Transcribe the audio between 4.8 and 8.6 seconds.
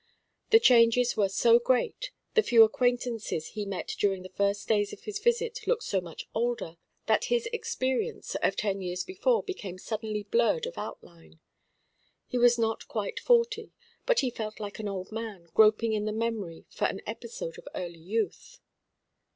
of his visit looked so much older, that his experience of